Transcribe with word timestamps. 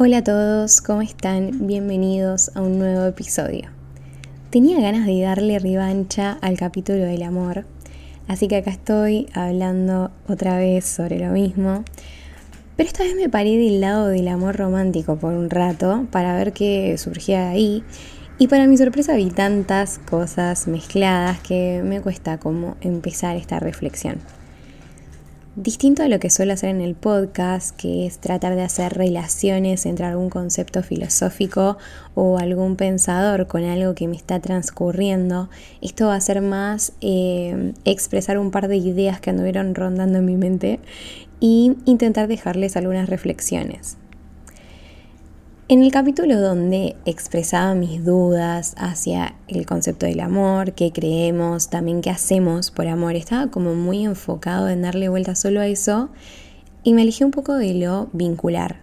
Hola 0.00 0.18
a 0.18 0.22
todos, 0.22 0.80
¿cómo 0.80 1.02
están? 1.02 1.66
Bienvenidos 1.66 2.52
a 2.54 2.62
un 2.62 2.78
nuevo 2.78 3.04
episodio. 3.04 3.70
Tenía 4.48 4.80
ganas 4.80 5.06
de 5.06 5.20
darle 5.22 5.58
revancha 5.58 6.38
al 6.40 6.56
capítulo 6.56 7.00
del 7.00 7.24
amor, 7.24 7.66
así 8.28 8.46
que 8.46 8.58
acá 8.58 8.70
estoy 8.70 9.26
hablando 9.34 10.12
otra 10.28 10.56
vez 10.56 10.84
sobre 10.84 11.18
lo 11.18 11.32
mismo, 11.32 11.82
pero 12.76 12.86
esta 12.86 13.02
vez 13.02 13.16
me 13.16 13.28
paré 13.28 13.56
del 13.56 13.80
lado 13.80 14.06
del 14.06 14.28
amor 14.28 14.54
romántico 14.54 15.16
por 15.16 15.34
un 15.34 15.50
rato 15.50 16.06
para 16.12 16.36
ver 16.36 16.52
qué 16.52 16.96
surgía 16.96 17.50
ahí 17.50 17.82
y 18.38 18.46
para 18.46 18.68
mi 18.68 18.76
sorpresa 18.76 19.16
vi 19.16 19.30
tantas 19.30 19.98
cosas 19.98 20.68
mezcladas 20.68 21.40
que 21.40 21.82
me 21.84 22.00
cuesta 22.00 22.38
como 22.38 22.76
empezar 22.82 23.34
esta 23.34 23.58
reflexión. 23.58 24.20
Distinto 25.60 26.04
a 26.04 26.08
lo 26.08 26.20
que 26.20 26.30
suelo 26.30 26.52
hacer 26.52 26.70
en 26.70 26.80
el 26.80 26.94
podcast, 26.94 27.74
que 27.74 28.06
es 28.06 28.20
tratar 28.20 28.54
de 28.54 28.62
hacer 28.62 28.94
relaciones 28.94 29.86
entre 29.86 30.06
algún 30.06 30.30
concepto 30.30 30.84
filosófico 30.84 31.78
o 32.14 32.38
algún 32.38 32.76
pensador 32.76 33.48
con 33.48 33.64
algo 33.64 33.96
que 33.96 34.06
me 34.06 34.14
está 34.14 34.38
transcurriendo, 34.38 35.50
esto 35.82 36.06
va 36.06 36.14
a 36.14 36.20
ser 36.20 36.42
más 36.42 36.92
eh, 37.00 37.72
expresar 37.84 38.38
un 38.38 38.52
par 38.52 38.68
de 38.68 38.76
ideas 38.76 39.20
que 39.20 39.30
anduvieron 39.30 39.74
rondando 39.74 40.18
en 40.18 40.26
mi 40.26 40.36
mente 40.36 40.78
y 41.40 41.76
intentar 41.86 42.28
dejarles 42.28 42.76
algunas 42.76 43.08
reflexiones. 43.08 43.96
En 45.70 45.82
el 45.82 45.92
capítulo 45.92 46.40
donde 46.40 46.96
expresaba 47.04 47.74
mis 47.74 48.02
dudas 48.02 48.74
hacia 48.78 49.34
el 49.48 49.66
concepto 49.66 50.06
del 50.06 50.20
amor, 50.20 50.72
qué 50.72 50.92
creemos, 50.92 51.68
también 51.68 52.00
qué 52.00 52.08
hacemos 52.08 52.70
por 52.70 52.86
amor, 52.86 53.16
estaba 53.16 53.50
como 53.50 53.74
muy 53.74 54.06
enfocado 54.06 54.70
en 54.70 54.80
darle 54.80 55.10
vuelta 55.10 55.34
solo 55.34 55.60
a 55.60 55.66
eso 55.66 56.08
y 56.84 56.94
me 56.94 57.02
alejé 57.02 57.26
un 57.26 57.32
poco 57.32 57.52
de 57.52 57.74
lo 57.74 58.08
vincular. 58.14 58.76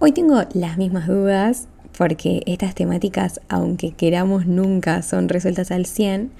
Hoy 0.00 0.12
tengo 0.12 0.42
las 0.52 0.76
mismas 0.76 1.06
dudas 1.06 1.66
porque 1.96 2.42
estas 2.44 2.74
temáticas, 2.74 3.40
aunque 3.48 3.92
queramos 3.92 4.44
nunca, 4.44 5.00
son 5.00 5.30
resueltas 5.30 5.70
al 5.70 5.86
100, 5.86 6.30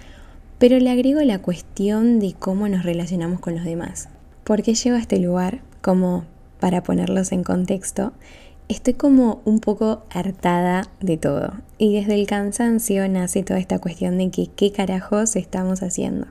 pero 0.58 0.78
le 0.78 0.90
agrego 0.90 1.22
la 1.22 1.40
cuestión 1.40 2.20
de 2.20 2.34
cómo 2.38 2.68
nos 2.68 2.82
relacionamos 2.82 3.40
con 3.40 3.54
los 3.54 3.64
demás. 3.64 4.10
¿Por 4.44 4.62
qué 4.62 4.74
llego 4.74 4.98
a 4.98 5.00
este 5.00 5.18
lugar? 5.18 5.62
Como 5.80 6.26
para 6.60 6.82
ponerlos 6.82 7.32
en 7.32 7.42
contexto, 7.42 8.12
estoy 8.70 8.94
como 8.94 9.42
un 9.44 9.58
poco 9.58 10.04
hartada 10.10 10.88
de 11.00 11.16
todo. 11.16 11.54
Y 11.76 11.94
desde 11.94 12.14
el 12.14 12.26
cansancio 12.26 13.08
nace 13.08 13.42
toda 13.42 13.58
esta 13.58 13.80
cuestión 13.80 14.16
de 14.18 14.30
que 14.30 14.46
qué 14.46 14.70
carajos 14.70 15.34
estamos 15.34 15.82
haciendo. 15.82 16.28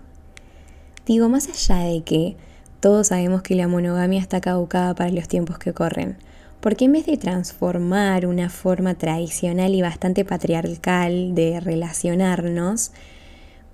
Digo, 1.05 1.27
más 1.27 1.49
allá 1.49 1.83
de 1.83 2.01
que 2.03 2.37
todos 2.79 3.07
sabemos 3.07 3.41
que 3.41 3.55
la 3.55 3.67
monogamia 3.67 4.21
está 4.21 4.39
caducada 4.39 4.95
para 4.95 5.11
los 5.11 5.27
tiempos 5.27 5.57
que 5.57 5.73
corren, 5.73 6.17
porque 6.61 6.85
en 6.85 6.93
vez 6.93 7.05
de 7.07 7.17
transformar 7.17 8.25
una 8.25 8.49
forma 8.49 8.95
tradicional 8.95 9.75
y 9.75 9.81
bastante 9.81 10.23
patriarcal 10.23 11.35
de 11.35 11.59
relacionarnos 11.59 12.91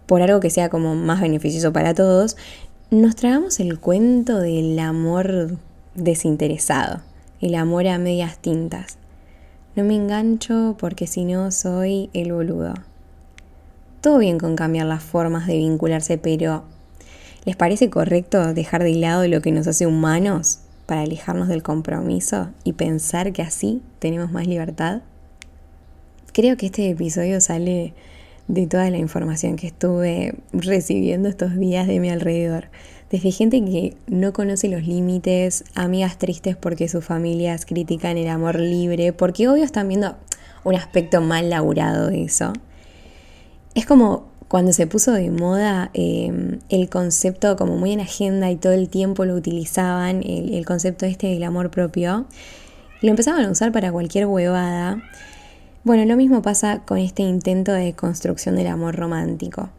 por 0.08 0.24
algo 0.24 0.40
que 0.40 0.50
sea 0.50 0.70
como 0.70 0.96
más 0.96 1.22
beneficioso 1.22 1.72
para 1.72 1.94
todos, 1.94 2.36
nos 2.90 3.16
tragamos 3.16 3.60
el 3.60 3.80
cuento 3.80 4.40
del 4.40 4.80
amor 4.80 5.60
desinteresado 5.94 7.02
el 7.42 7.56
amor 7.56 7.88
a 7.88 7.98
medias 7.98 8.38
tintas. 8.40 8.98
No 9.76 9.84
me 9.84 9.96
engancho 9.96 10.76
porque 10.80 11.08
si 11.08 11.26
no 11.26 11.52
soy 11.52 12.10
el 12.14 12.32
boludo. 12.32 12.74
Todo 14.02 14.20
bien 14.20 14.38
con 14.38 14.56
cambiar 14.56 14.86
las 14.86 15.04
formas 15.04 15.48
de 15.48 15.58
vincularse, 15.58 16.18
pero 16.18 16.64
¿les 17.44 17.56
parece 17.56 17.90
correcto 17.90 18.54
dejar 18.54 18.84
de 18.84 18.96
lado 18.96 19.28
lo 19.28 19.42
que 19.42 19.52
nos 19.52 19.68
hace 19.68 19.86
humanos 19.86 20.60
para 20.86 21.02
alejarnos 21.02 21.48
del 21.48 21.64
compromiso 21.64 22.50
y 22.64 22.74
pensar 22.74 23.34
que 23.34 23.42
así 23.42 23.82
tenemos 24.00 24.32
más 24.32 24.48
libertad? 24.48 25.02
Creo 26.32 26.56
que 26.58 26.68
este 26.68 26.90
episodio 26.90 27.42
sale 27.42 27.94
de 28.48 28.68
toda 28.68 28.90
la 28.90 28.98
información 28.98 29.56
que 29.56 29.68
estuve 29.68 30.36
recibiendo 30.54 31.30
estos 31.30 31.58
días 31.58 31.88
de 31.88 32.00
mi 32.00 32.10
alrededor. 32.10 32.70
Desde 33.10 33.32
gente 33.32 33.64
que 33.64 33.96
no 34.08 34.34
conoce 34.34 34.68
los 34.68 34.86
límites, 34.86 35.64
amigas 35.76 36.18
tristes 36.18 36.56
porque 36.56 36.88
sus 36.88 37.06
familias 37.06 37.66
critican 37.66 38.18
el 38.18 38.28
amor 38.28 38.60
libre, 38.60 39.14
porque 39.14 39.48
obvio 39.48 39.64
están 39.64 39.88
viendo 39.88 40.16
un 40.64 40.76
aspecto 40.76 41.22
mal 41.22 41.50
laburado 41.50 42.10
de 42.10 42.24
eso. 42.24 42.54
Es 43.76 43.86
como 43.86 44.28
cuando 44.48 44.74
se 44.74 44.88
puso 44.88 45.12
de 45.12 45.32
moda 45.32 45.90
em, 45.94 46.60
el 46.70 46.90
concepto 46.90 47.56
como 47.56 47.78
muy 47.78 47.92
en 47.92 48.00
agenda 48.00 48.50
y 48.52 48.56
todo 48.56 48.74
el 48.74 48.90
tiempo 48.90 49.26
lo 49.26 49.36
utilizaban, 49.36 50.22
el, 50.24 50.54
el 50.54 50.66
concepto 50.66 51.06
este 51.06 51.28
del 51.28 51.44
amor 51.44 51.72
propio, 51.72 52.26
lo 53.02 53.10
empezaban 53.10 53.46
a 53.46 53.50
usar 53.50 53.72
para 53.72 53.92
cualquier 53.92 54.28
huevada. 54.28 55.02
Bueno, 55.86 56.04
lo 56.06 56.18
mismo 56.18 56.42
pasa 56.42 56.80
con 56.80 56.98
este 56.98 57.22
intento 57.22 57.72
de 57.72 57.94
construcción 57.94 58.56
del 58.56 58.66
amor 58.66 58.96
romántico. 58.96 59.70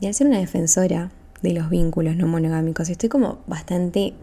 Y 0.00 0.06
al 0.06 0.14
ser 0.14 0.26
una 0.26 0.38
defensora 0.38 1.10
de 1.42 1.52
los 1.52 1.68
vínculos 1.68 2.16
no 2.16 2.26
monogámicos, 2.26 2.88
estoy 2.88 3.10
como 3.10 3.40
bastante 3.46 4.14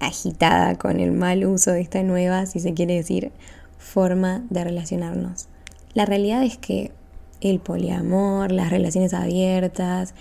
agitada 0.00 0.76
con 0.76 0.98
el 0.98 1.12
mal 1.12 1.44
uso 1.44 1.72
de 1.72 1.82
esta 1.82 2.02
nueva, 2.02 2.46
si 2.46 2.60
se 2.60 2.72
quiere 2.72 2.94
decir, 2.94 3.32
forma 3.76 4.46
de 4.48 4.64
relacionarnos. 4.64 5.48
La 5.92 6.06
realidad 6.06 6.42
es 6.42 6.56
que 6.56 6.90
el 7.42 7.60
poliamor, 7.60 8.50
las 8.50 8.70
relaciones 8.70 9.12
abiertas, 9.12 10.14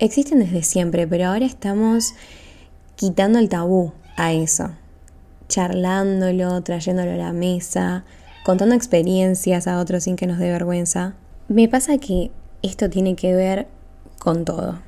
existen 0.00 0.40
desde 0.40 0.64
siempre, 0.64 1.06
pero 1.06 1.26
ahora 1.26 1.46
estamos 1.46 2.14
quitando 2.96 3.38
el 3.38 3.48
tabú 3.48 3.92
a 4.16 4.32
eso, 4.32 4.72
charlándolo, 5.46 6.64
trayéndolo 6.64 7.12
a 7.12 7.16
la 7.16 7.32
mesa, 7.32 8.04
contando 8.48 8.74
experiencias 8.74 9.66
a 9.66 9.78
otros 9.78 10.04
sin 10.04 10.16
que 10.16 10.26
nos 10.26 10.38
dé 10.38 10.50
vergüenza. 10.50 11.12
Me 11.48 11.68
pasa 11.68 11.98
que 11.98 12.30
esto 12.62 12.88
tiene 12.88 13.14
que 13.14 13.34
ver 13.34 13.66
con 14.18 14.46
todo. 14.46 14.78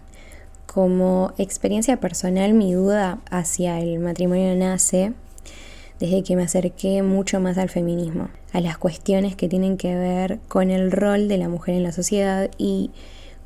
Como 0.64 1.34
experiencia 1.36 2.00
personal, 2.00 2.54
mi 2.54 2.72
duda 2.72 3.18
hacia 3.30 3.78
el 3.78 3.98
matrimonio 3.98 4.56
nace 4.56 5.12
desde 5.98 6.22
que 6.22 6.36
me 6.36 6.44
acerqué 6.44 7.02
mucho 7.02 7.38
más 7.38 7.58
al 7.58 7.68
feminismo, 7.68 8.30
a 8.54 8.62
las 8.62 8.78
cuestiones 8.78 9.36
que 9.36 9.46
tienen 9.46 9.76
que 9.76 9.94
ver 9.94 10.38
con 10.48 10.70
el 10.70 10.90
rol 10.90 11.28
de 11.28 11.36
la 11.36 11.50
mujer 11.50 11.74
en 11.74 11.82
la 11.82 11.92
sociedad 11.92 12.50
y 12.56 12.90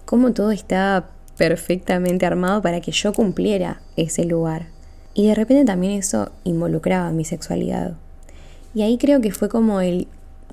cómo 0.04 0.32
todo 0.32 0.52
estaba 0.52 1.10
perfectamente 1.36 2.24
armado 2.24 2.62
para 2.62 2.80
que 2.80 2.92
yo 2.92 3.12
cumpliera 3.12 3.80
ese 3.96 4.24
lugar. 4.24 4.68
Y 5.12 5.26
de 5.26 5.34
repente 5.34 5.64
también 5.64 5.94
eso 5.94 6.30
involucraba 6.44 7.10
mi 7.10 7.24
sexualidad. 7.24 7.96
Y 8.74 8.82
ahí 8.82 8.98
creo 8.98 9.20
que 9.20 9.30
fue 9.30 9.48
como 9.48 9.80
el 9.80 10.08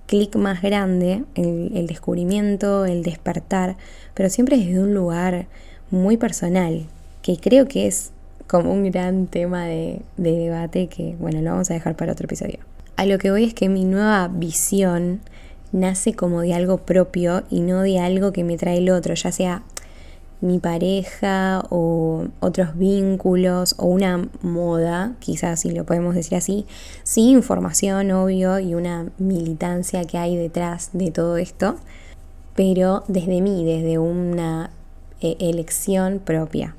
clic 0.05 0.35
más 0.35 0.61
grande, 0.61 1.23
el, 1.35 1.87
descubrimiento, 1.87 2.85
el 2.85 3.01
despertar, 3.01 3.77
pero 4.13 4.29
siempre 4.29 4.57
desde 4.57 4.79
un 4.79 4.93
lugar 4.93 5.47
muy 5.89 6.17
personal, 6.17 6.85
que 7.21 7.37
creo 7.37 7.67
que 7.67 7.87
es 7.87 8.11
como 8.47 8.73
un 8.73 8.91
gran 8.91 9.27
tema 9.27 9.65
de, 9.65 10.01
de, 10.17 10.31
debate 10.31 10.87
que, 10.87 11.15
bueno, 11.19 11.41
lo 11.41 11.51
vamos 11.51 11.71
a 11.71 11.73
dejar 11.73 11.95
para 11.95 12.11
otro 12.11 12.25
episodio. 12.25 12.59
A 12.97 13.05
lo 13.05 13.17
que 13.17 13.31
voy 13.31 13.45
es 13.45 13.53
que 13.53 13.69
mi 13.69 13.85
nueva 13.85 14.27
visión 14.27 15.21
nace 15.71 16.13
como 16.13 16.41
de 16.41 16.53
algo 16.53 16.77
propio 16.79 17.43
y 17.49 17.61
no 17.61 17.81
de 17.81 17.99
algo 17.99 18.33
que 18.33 18.43
me 18.43 18.57
trae 18.57 18.79
el 18.79 18.89
otro, 18.89 19.13
ya 19.13 19.31
sea 19.31 19.63
mi 20.41 20.57
pareja 20.59 21.63
o 21.69 22.25
otros 22.39 22.75
vínculos 22.75 23.75
o 23.77 23.85
una 23.85 24.27
moda, 24.41 25.15
quizás 25.19 25.61
si 25.61 25.71
lo 25.71 25.85
podemos 25.85 26.15
decir 26.15 26.35
así, 26.35 26.65
sí 27.03 27.29
información, 27.29 28.11
obvio, 28.11 28.59
y 28.59 28.73
una 28.73 29.11
militancia 29.19 30.03
que 30.05 30.17
hay 30.17 30.35
detrás 30.35 30.89
de 30.93 31.11
todo 31.11 31.37
esto, 31.37 31.77
pero 32.55 33.03
desde 33.07 33.39
mí, 33.41 33.63
desde 33.63 33.99
una 33.99 34.71
eh, 35.21 35.37
elección 35.39 36.19
propia. 36.19 36.75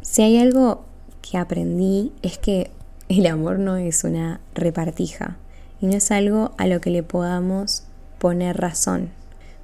Si 0.00 0.22
hay 0.22 0.38
algo 0.38 0.84
que 1.20 1.36
aprendí 1.36 2.12
es 2.22 2.38
que 2.38 2.70
el 3.08 3.26
amor 3.26 3.58
no 3.58 3.76
es 3.76 4.04
una 4.04 4.40
repartija 4.54 5.36
y 5.80 5.86
no 5.86 5.92
es 5.92 6.10
algo 6.10 6.52
a 6.56 6.66
lo 6.66 6.80
que 6.80 6.90
le 6.90 7.02
podamos 7.02 7.84
poner 8.18 8.56
razón 8.56 9.10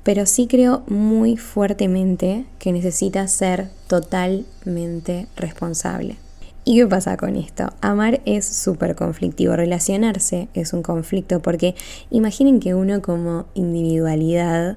pero 0.03 0.27
sí 0.27 0.47
creo 0.47 0.83
muy 0.89 1.37
fuertemente 1.37 2.45
que 2.59 2.73
necesita 2.73 3.27
ser 3.29 3.69
totalmente 3.87 5.27
responsable. 5.37 6.17
¿Y 6.65 6.77
qué 6.77 6.87
pasa 6.87 7.17
con 7.17 7.37
esto? 7.37 7.73
Amar 7.81 8.21
es 8.25 8.45
súper 8.45 8.95
conflictivo, 8.95 9.57
relacionarse 9.57 10.49
es 10.55 10.73
un 10.73 10.83
conflicto, 10.83 11.41
porque 11.41 11.75
imaginen 12.11 12.61
que 12.61 12.75
uno 12.75 13.03
como 13.03 13.47
individualidad 13.55 14.77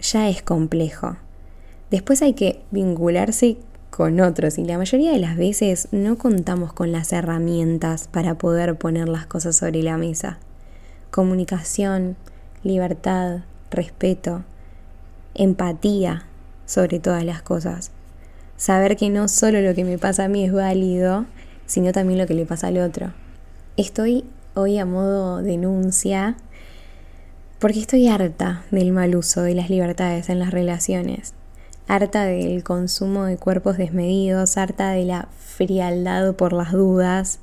ya 0.00 0.28
es 0.28 0.42
complejo. 0.42 1.16
Después 1.90 2.22
hay 2.22 2.32
que 2.32 2.62
vincularse 2.70 3.58
con 3.90 4.20
otros 4.20 4.56
y 4.56 4.64
la 4.64 4.78
mayoría 4.78 5.12
de 5.12 5.18
las 5.18 5.36
veces 5.36 5.88
no 5.92 6.16
contamos 6.16 6.72
con 6.72 6.92
las 6.92 7.12
herramientas 7.12 8.08
para 8.10 8.36
poder 8.36 8.76
poner 8.76 9.06
las 9.06 9.26
cosas 9.26 9.56
sobre 9.56 9.82
la 9.82 9.98
mesa. 9.98 10.38
Comunicación, 11.10 12.16
libertad, 12.62 13.40
respeto, 13.72 14.44
empatía 15.34 16.26
sobre 16.66 17.00
todas 17.00 17.24
las 17.24 17.42
cosas. 17.42 17.90
Saber 18.56 18.96
que 18.96 19.10
no 19.10 19.28
solo 19.28 19.60
lo 19.60 19.74
que 19.74 19.84
me 19.84 19.98
pasa 19.98 20.24
a 20.24 20.28
mí 20.28 20.44
es 20.44 20.52
válido, 20.52 21.26
sino 21.66 21.92
también 21.92 22.18
lo 22.18 22.26
que 22.26 22.34
le 22.34 22.46
pasa 22.46 22.68
al 22.68 22.78
otro. 22.78 23.12
Estoy 23.76 24.24
hoy 24.54 24.78
a 24.78 24.84
modo 24.84 25.42
denuncia 25.42 26.36
porque 27.58 27.80
estoy 27.80 28.08
harta 28.08 28.64
del 28.70 28.92
mal 28.92 29.14
uso 29.14 29.42
de 29.42 29.54
las 29.54 29.70
libertades 29.70 30.28
en 30.28 30.38
las 30.38 30.50
relaciones, 30.50 31.32
harta 31.88 32.24
del 32.24 32.64
consumo 32.64 33.24
de 33.24 33.36
cuerpos 33.36 33.78
desmedidos, 33.78 34.56
harta 34.56 34.90
de 34.90 35.04
la 35.04 35.28
frialdad 35.38 36.34
por 36.34 36.52
las 36.52 36.72
dudas, 36.72 37.38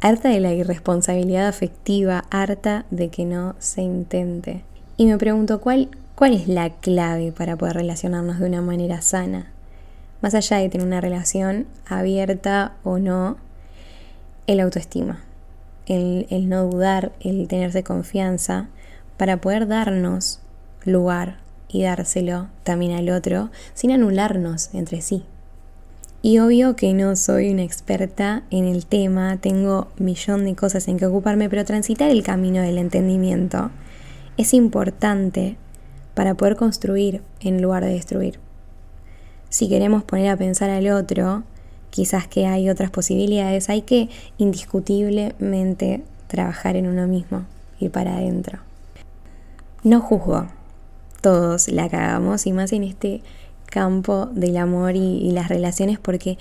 harta 0.00 0.28
de 0.28 0.40
la 0.40 0.52
irresponsabilidad 0.52 1.46
afectiva, 1.46 2.24
harta 2.30 2.86
de 2.90 3.08
que 3.08 3.24
no 3.24 3.54
se 3.58 3.82
intente. 3.82 4.64
Y 4.98 5.06
me 5.06 5.18
pregunto, 5.18 5.60
¿cuál, 5.60 5.90
cuál 6.14 6.32
es 6.32 6.48
la 6.48 6.70
clave 6.70 7.30
para 7.30 7.56
poder 7.56 7.76
relacionarnos 7.76 8.38
de 8.38 8.46
una 8.46 8.62
manera 8.62 9.02
sana? 9.02 9.52
Más 10.22 10.34
allá 10.34 10.56
de 10.56 10.70
tener 10.70 10.86
una 10.86 11.02
relación 11.02 11.66
abierta 11.86 12.72
o 12.82 12.98
no, 12.98 13.36
el 14.46 14.60
autoestima, 14.60 15.22
el, 15.84 16.26
el 16.30 16.48
no 16.48 16.64
dudar, 16.64 17.12
el 17.20 17.46
tenerse 17.46 17.84
confianza, 17.84 18.68
para 19.18 19.40
poder 19.40 19.66
darnos 19.66 20.40
lugar 20.84 21.38
y 21.68 21.82
dárselo 21.82 22.48
también 22.62 22.92
al 22.92 23.10
otro 23.10 23.50
sin 23.74 23.90
anularnos 23.90 24.70
entre 24.72 25.02
sí. 25.02 25.24
Y 26.22 26.38
obvio 26.38 26.74
que 26.74 26.94
no 26.94 27.14
soy 27.16 27.52
una 27.52 27.62
experta 27.62 28.44
en 28.50 28.64
el 28.64 28.86
tema, 28.86 29.36
tengo 29.36 29.88
millón 29.98 30.44
de 30.44 30.56
cosas 30.56 30.88
en 30.88 30.96
que 30.96 31.06
ocuparme, 31.06 31.50
pero 31.50 31.66
transitar 31.66 32.10
el 32.10 32.22
camino 32.22 32.62
del 32.62 32.78
entendimiento 32.78 33.70
es 34.36 34.54
importante 34.54 35.56
para 36.14 36.34
poder 36.34 36.56
construir 36.56 37.22
en 37.40 37.60
lugar 37.62 37.84
de 37.84 37.90
destruir. 37.90 38.38
Si 39.48 39.68
queremos 39.68 40.02
poner 40.02 40.30
a 40.30 40.36
pensar 40.36 40.70
al 40.70 40.88
otro, 40.88 41.44
quizás 41.90 42.26
que 42.26 42.46
hay 42.46 42.68
otras 42.68 42.90
posibilidades, 42.90 43.68
hay 43.68 43.82
que 43.82 44.08
indiscutiblemente 44.38 46.02
trabajar 46.26 46.76
en 46.76 46.86
uno 46.86 47.06
mismo, 47.06 47.44
ir 47.80 47.90
para 47.90 48.16
adentro. 48.16 48.58
No 49.82 50.00
juzgo, 50.00 50.48
todos 51.20 51.68
la 51.68 51.88
cagamos 51.88 52.46
y 52.46 52.52
más 52.52 52.72
en 52.72 52.84
este 52.84 53.22
campo 53.66 54.26
del 54.26 54.56
amor 54.56 54.96
y, 54.96 55.30
las 55.32 55.48
relaciones 55.48 55.98
porque 55.98 56.38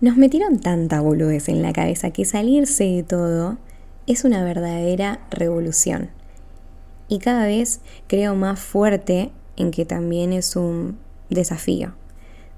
nos 0.00 0.16
metieron 0.16 0.58
tanta 0.58 1.00
boludez 1.00 1.48
en 1.48 1.62
la 1.62 1.72
cabeza 1.72 2.10
que 2.10 2.24
salirse 2.24 2.84
de 2.84 3.02
todo 3.02 3.58
es 4.06 4.24
una 4.24 4.42
verdadera 4.42 5.20
revolución. 5.30 6.10
Y 7.08 7.18
cada 7.18 7.46
vez 7.46 7.80
creo 8.06 8.34
más 8.34 8.60
fuerte 8.60 9.30
en 9.56 9.70
que 9.70 9.84
también 9.84 10.32
es 10.32 10.56
un 10.56 10.98
desafío. 11.30 11.94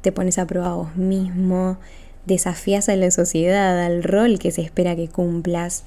Te 0.02 0.12
pones 0.12 0.38
a 0.38 0.47
prueba 0.47 0.75
vos 0.75 0.97
mismo, 0.97 1.79
desafías 2.26 2.88
a 2.88 2.97
la 2.97 3.11
sociedad, 3.11 3.85
al 3.85 4.02
rol 4.02 4.38
que 4.38 4.50
se 4.50 4.62
espera 4.62 4.97
que 4.97 5.08
cumplas, 5.08 5.85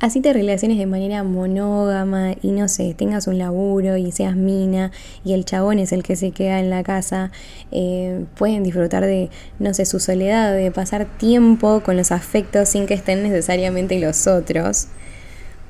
así 0.00 0.20
te 0.20 0.32
relaciones 0.32 0.78
de 0.78 0.86
manera 0.86 1.22
monógama 1.24 2.34
y 2.42 2.52
no 2.52 2.68
sé, 2.68 2.94
tengas 2.94 3.26
un 3.26 3.38
laburo 3.38 3.96
y 3.96 4.12
seas 4.12 4.36
mina 4.36 4.92
y 5.24 5.32
el 5.32 5.44
chabón 5.44 5.78
es 5.78 5.92
el 5.92 6.02
que 6.02 6.16
se 6.16 6.30
queda 6.30 6.60
en 6.60 6.70
la 6.70 6.82
casa, 6.82 7.32
eh, 7.72 8.24
pueden 8.36 8.62
disfrutar 8.62 9.04
de, 9.04 9.30
no 9.58 9.74
sé, 9.74 9.86
su 9.86 9.98
soledad, 9.98 10.54
de 10.54 10.70
pasar 10.70 11.06
tiempo 11.18 11.82
con 11.84 11.96
los 11.96 12.12
afectos 12.12 12.68
sin 12.68 12.86
que 12.86 12.94
estén 12.94 13.22
necesariamente 13.22 13.98
los 13.98 14.26
otros. 14.26 14.88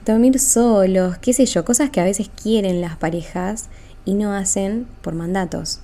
Dormir 0.09 0.39
solos, 0.39 1.19
qué 1.19 1.35
sé 1.35 1.45
yo, 1.45 1.67
cosas 1.67 1.91
que 1.91 2.01
a 2.01 2.05
veces 2.05 2.31
quieren 2.31 2.81
las 2.81 2.97
parejas 2.97 3.69
y 4.07 4.15
no 4.15 4.33
hacen 4.33 4.87
por 5.03 5.15
mandatos. 5.15 5.81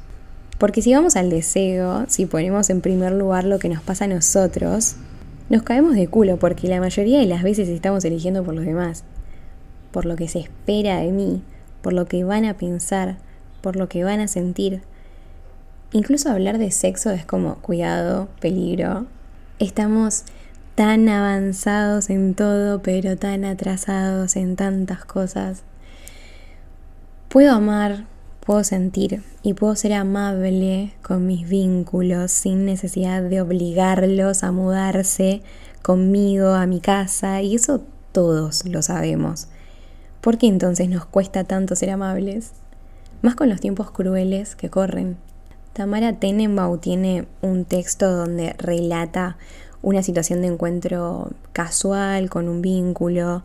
Porque 0.56 0.80
si 0.80 0.94
vamos 0.94 1.14
al 1.16 1.28
deseo, 1.28 2.06
si 2.08 2.24
ponemos 2.24 2.70
en 2.70 2.80
primer 2.80 3.12
lugar 3.12 3.44
lo 3.44 3.58
que 3.58 3.68
nos 3.68 3.82
pasa 3.82 4.06
a 4.06 4.08
nosotros, 4.08 4.96
nos 5.50 5.62
caemos 5.62 5.94
de 5.94 6.08
culo 6.08 6.38
porque 6.38 6.68
la 6.68 6.80
mayoría 6.80 7.18
de 7.18 7.26
las 7.26 7.42
veces 7.42 7.68
estamos 7.68 8.02
eligiendo 8.06 8.42
por 8.42 8.54
los 8.54 8.64
demás, 8.64 9.04
por 9.92 10.06
lo 10.06 10.16
que 10.16 10.26
se 10.26 10.38
espera 10.38 11.00
de 11.00 11.12
mí, 11.12 11.42
por 11.82 11.92
lo 11.92 12.06
que 12.06 12.24
van 12.24 12.46
a 12.46 12.56
pensar, 12.56 13.18
por 13.60 13.76
lo 13.76 13.90
que 13.90 14.04
van 14.04 14.20
a 14.20 14.26
sentir. 14.26 14.80
Incluso 15.92 16.30
hablar 16.30 16.56
de 16.56 16.70
sexo 16.70 17.10
es 17.10 17.26
como 17.26 17.56
cuidado, 17.56 18.28
peligro. 18.40 19.04
Estamos 19.58 20.24
tan 20.74 21.08
avanzados 21.08 22.10
en 22.10 22.34
todo, 22.34 22.82
pero 22.82 23.16
tan 23.16 23.44
atrasados 23.44 24.36
en 24.36 24.56
tantas 24.56 25.04
cosas. 25.04 25.62
Puedo 27.28 27.52
amar, 27.52 28.06
puedo 28.40 28.64
sentir 28.64 29.22
y 29.42 29.54
puedo 29.54 29.76
ser 29.76 29.92
amable 29.92 30.92
con 31.02 31.26
mis 31.26 31.48
vínculos 31.48 32.30
sin 32.32 32.64
necesidad 32.64 33.22
de 33.22 33.40
obligarlos 33.40 34.42
a 34.42 34.52
mudarse 34.52 35.42
conmigo 35.82 36.48
a 36.48 36.66
mi 36.66 36.80
casa 36.80 37.42
y 37.42 37.54
eso 37.56 37.82
todos 38.12 38.64
lo 38.66 38.82
sabemos. 38.82 39.48
¿Por 40.20 40.38
qué 40.38 40.46
entonces 40.46 40.88
nos 40.88 41.04
cuesta 41.04 41.44
tanto 41.44 41.76
ser 41.76 41.90
amables? 41.90 42.52
Más 43.22 43.34
con 43.34 43.48
los 43.48 43.60
tiempos 43.60 43.90
crueles 43.90 44.56
que 44.56 44.70
corren. 44.70 45.16
Tamara 45.72 46.14
Tenenbaum 46.14 46.78
tiene 46.78 47.26
un 47.42 47.64
texto 47.64 48.10
donde 48.10 48.54
relata 48.58 49.36
una 49.84 50.02
situación 50.02 50.40
de 50.40 50.48
encuentro 50.48 51.30
casual 51.52 52.30
con 52.30 52.48
un 52.48 52.62
vínculo, 52.62 53.44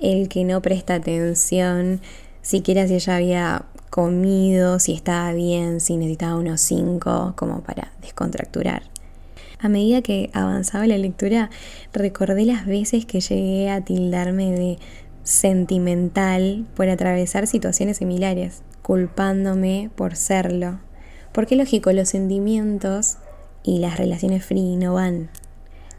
el 0.00 0.28
que 0.28 0.44
no 0.44 0.62
presta 0.62 0.94
atención, 0.94 2.00
siquiera 2.40 2.88
si 2.88 2.94
ella 2.94 3.16
había 3.16 3.64
comido, 3.90 4.80
si 4.80 4.94
estaba 4.94 5.32
bien, 5.32 5.80
si 5.80 5.96
necesitaba 5.96 6.36
unos 6.36 6.62
cinco, 6.62 7.34
como 7.36 7.60
para 7.60 7.92
descontracturar. 8.00 8.82
A 9.60 9.68
medida 9.68 10.02
que 10.02 10.30
avanzaba 10.32 10.86
la 10.86 10.98
lectura, 10.98 11.50
recordé 11.92 12.44
las 12.44 12.66
veces 12.66 13.06
que 13.06 13.20
llegué 13.20 13.70
a 13.70 13.82
tildarme 13.82 14.52
de 14.52 14.78
sentimental 15.22 16.66
por 16.74 16.88
atravesar 16.88 17.46
situaciones 17.46 17.98
similares, 17.98 18.62
culpándome 18.82 19.90
por 19.94 20.16
serlo. 20.16 20.80
Porque 21.32 21.56
lógico, 21.56 21.92
los 21.92 22.08
sentimientos 22.08 23.18
y 23.62 23.78
las 23.78 23.98
relaciones 23.98 24.44
free 24.44 24.76
no 24.76 24.94
van. 24.94 25.30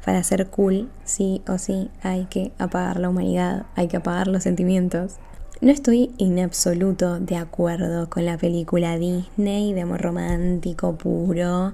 Para 0.06 0.22
ser 0.22 0.46
cool, 0.52 0.88
sí 1.04 1.42
o 1.48 1.58
sí, 1.58 1.90
hay 2.04 2.26
que 2.26 2.52
apagar 2.60 3.00
la 3.00 3.10
humanidad, 3.10 3.66
hay 3.76 3.88
que 3.88 3.98
apagar 3.98 4.28
los 4.28 4.44
sentimientos. 4.44 5.16
No 5.62 5.72
estoy 5.72 6.12
en 6.20 6.38
absoluto 6.38 7.20
de 7.20 7.38
acuerdo 7.38 8.08
con 8.08 8.24
la 8.24 8.38
película 8.38 9.00
Disney 9.00 9.74
de 9.74 9.82
amor 9.82 10.02
romántico 10.02 10.96
puro, 10.96 11.74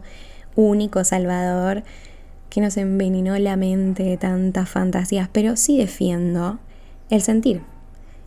único, 0.55 1.03
salvador, 1.03 1.83
que 2.49 2.61
nos 2.61 2.77
envenenó 2.77 3.37
la 3.37 3.57
mente 3.57 4.03
de 4.03 4.15
tantas 4.15 4.69
fantasías, 4.69 5.27
pero 5.29 5.57
sí 5.57 5.77
defiendo 5.77 6.59
el 7.09 7.21
sentir, 7.21 7.63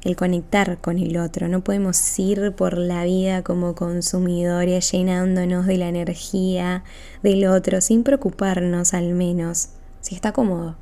el 0.02 0.16
conectar 0.16 0.76
con 0.82 0.98
el 0.98 1.16
otro. 1.16 1.48
No 1.48 1.64
podemos 1.64 2.18
ir 2.18 2.52
por 2.52 2.76
la 2.76 3.05
vida 3.05 3.43
como 3.43 3.74
consumidores 3.74 4.93
llenándonos 4.93 5.64
de 5.64 5.79
la 5.79 5.88
energía 5.88 6.84
del 7.22 7.46
otro 7.46 7.81
sin 7.81 8.02
preocuparnos 8.02 8.93
al 8.93 9.14
menos 9.14 9.70
si 10.05 10.15
está 10.15 10.32
cómodo, 10.32 10.77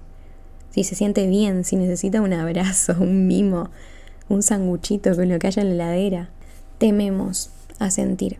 si 0.70 0.82
se 0.82 0.96
siente 0.96 1.28
bien, 1.28 1.64
si 1.64 1.76
necesita 1.76 2.20
un 2.20 2.32
abrazo, 2.32 2.96
un 2.98 3.28
mimo 3.28 3.70
un 4.28 4.42
sanguchito 4.42 5.14
con 5.14 5.28
lo 5.28 5.38
que 5.38 5.46
haya 5.46 5.62
en 5.62 5.76
la 5.76 5.84
heladera. 5.84 6.28
Tememos 6.78 7.50
a 7.78 7.90
sentir, 7.90 8.38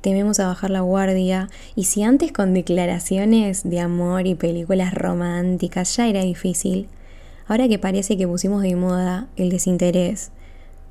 tememos 0.00 0.40
a 0.40 0.46
bajar 0.46 0.70
la 0.70 0.80
guardia 0.80 1.48
y 1.76 1.84
si 1.84 2.02
antes 2.02 2.32
con 2.32 2.54
declaraciones 2.54 3.68
de 3.68 3.80
amor 3.80 4.26
y 4.26 4.34
películas 4.34 4.94
románticas 4.94 5.96
ya 5.96 6.08
era 6.08 6.22
difícil, 6.22 6.88
ahora 7.46 7.68
que 7.68 7.78
parece 7.78 8.16
que 8.16 8.26
pusimos 8.26 8.62
de 8.62 8.74
moda 8.74 9.28
el 9.36 9.50
desinterés, 9.50 10.30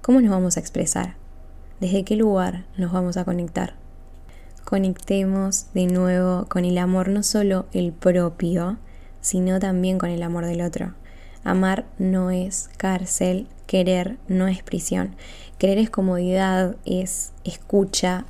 ¿cómo 0.02 0.22
nos 0.22 0.32
vamos 0.32 0.58
a 0.58 0.60
expresar? 0.60 1.16
¿Desde 1.80 2.04
qué 2.04 2.16
lugar 2.16 2.66
nos 2.78 2.92
vamos 2.92 3.18
a 3.18 3.26
conectar? 3.26 3.74
Conectemos 4.64 5.68
de 5.74 5.88
nuevo 5.88 6.46
con 6.50 6.66
el 6.66 6.78
amor, 6.78 7.10
no 7.10 7.24
solo 7.24 7.66
el 7.74 7.92
propio, 7.92 8.78
sino 9.28 9.60
también 9.60 9.98
con 9.98 10.10
el 10.10 10.24
amor 10.24 10.46
del 10.46 10.62
otro. 10.62 10.94
Amar 11.44 11.86
no 12.00 12.32
es 12.32 12.70
cárcel, 12.78 13.48
querer 13.66 14.18
no 14.30 14.48
es 14.48 14.64
prisión. 14.64 15.16
Querer 15.58 15.80
es 15.80 15.90
comodidad, 15.90 16.78
es 16.86 17.34
escucha, 17.44 18.24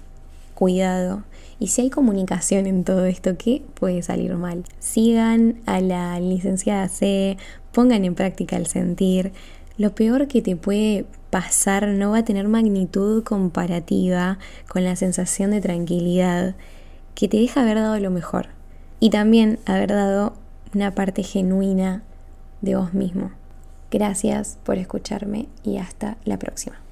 cuidado. 0.55 1.23
Y 1.59 1.67
si 1.67 1.83
hay 1.83 1.89
comunicación 1.91 2.65
en 2.65 2.83
todo 2.83 3.05
esto, 3.05 3.37
¿qué 3.37 3.61
puede 3.75 4.01
salir 4.01 4.33
mal? 4.33 4.63
Sigan 4.79 5.61
a 5.67 5.81
la 5.81 6.19
licenciada 6.19 6.87
C, 6.89 7.37
pongan 7.71 8.03
en 8.03 8.15
práctica 8.15 8.55
el 8.57 8.65
sentir. 8.65 9.33
Lo 9.77 9.93
peor 9.93 10.27
que 10.27 10.41
te 10.41 10.55
puede 10.55 11.05
pasar 11.29 11.89
no 11.89 12.11
va 12.11 12.19
a 12.19 12.25
tener 12.25 12.47
magnitud 12.47 13.23
comparativa 13.23 14.39
con 14.67 14.83
la 14.83 14.95
sensación 14.95 15.51
de 15.51 15.61
tranquilidad 15.61 16.55
que 17.13 17.27
te 17.27 17.37
deja 17.37 17.61
haber 17.61 17.77
dado 17.77 17.99
lo 17.99 18.09
mejor. 18.09 18.47
Y 18.99 19.11
también 19.11 19.59
haber 19.67 19.89
dado 19.89 20.33
una 20.73 20.91
parte 20.91 21.23
genuina 21.23 22.03
de 22.61 22.75
vos 22.75 22.93
mismo. 22.93 23.31
Gracias 23.91 24.57
por 24.63 24.77
escucharme 24.77 25.47
y 25.63 25.77
hasta 25.77 26.17
la 26.25 26.37
próxima. 26.37 26.86